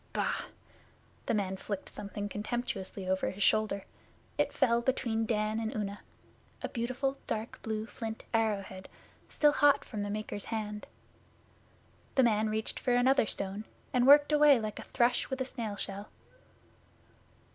[0.13, 0.45] Bah!'
[1.27, 3.85] The man flicked something contemptuously over his shoulder.
[4.35, 6.01] It fell between Dan and Una
[6.63, 8.89] a beautiful dark blue flint arrow head
[9.29, 10.87] still hot from the maker's hand.
[12.15, 15.75] The man reached for another stone, and worked away like a thrush with a snail
[15.75, 16.09] shell.